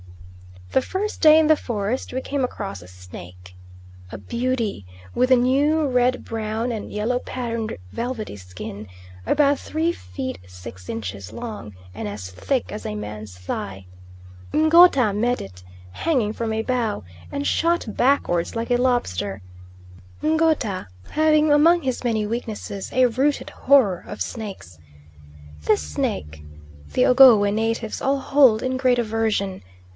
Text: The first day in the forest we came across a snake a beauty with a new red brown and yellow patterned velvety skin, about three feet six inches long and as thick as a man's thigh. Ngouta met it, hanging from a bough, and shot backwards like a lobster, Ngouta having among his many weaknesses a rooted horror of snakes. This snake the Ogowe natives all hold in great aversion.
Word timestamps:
The 0.71 0.81
first 0.81 1.19
day 1.21 1.37
in 1.37 1.45
the 1.47 1.57
forest 1.57 2.13
we 2.13 2.21
came 2.21 2.43
across 2.45 2.81
a 2.81 2.87
snake 2.87 3.55
a 4.11 4.17
beauty 4.17 4.85
with 5.13 5.29
a 5.29 5.35
new 5.35 5.85
red 5.85 6.23
brown 6.23 6.71
and 6.71 6.91
yellow 6.91 7.19
patterned 7.19 7.77
velvety 7.91 8.37
skin, 8.37 8.87
about 9.25 9.59
three 9.59 9.91
feet 9.91 10.39
six 10.47 10.89
inches 10.89 11.33
long 11.33 11.75
and 11.93 12.07
as 12.07 12.31
thick 12.31 12.71
as 12.71 12.85
a 12.85 12.95
man's 12.95 13.37
thigh. 13.37 13.85
Ngouta 14.55 15.13
met 15.13 15.41
it, 15.41 15.61
hanging 15.91 16.31
from 16.33 16.51
a 16.53 16.63
bough, 16.63 17.03
and 17.31 17.45
shot 17.45 17.85
backwards 17.95 18.55
like 18.55 18.71
a 18.71 18.77
lobster, 18.77 19.41
Ngouta 20.23 20.87
having 21.11 21.51
among 21.51 21.81
his 21.83 22.03
many 22.03 22.25
weaknesses 22.25 22.91
a 22.93 23.05
rooted 23.07 23.51
horror 23.51 24.03
of 24.07 24.21
snakes. 24.21 24.79
This 25.65 25.81
snake 25.83 26.43
the 26.93 27.05
Ogowe 27.05 27.53
natives 27.53 28.01
all 28.01 28.19
hold 28.19 28.63
in 28.63 28.77
great 28.77 28.97
aversion. 28.97 29.61